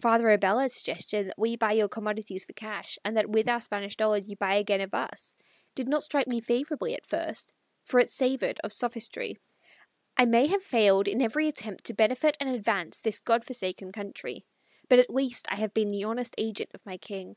[0.00, 3.96] Father Abella's suggestion that we buy your commodities for cash, and that with our Spanish
[3.96, 5.34] dollars you buy again of us,
[5.74, 9.40] did not strike me favorably at first, for it savored of sophistry.
[10.16, 14.44] I may have failed in every attempt to benefit and advance this Godforsaken country,
[14.88, 17.34] but at least I have been the honest agent of my King.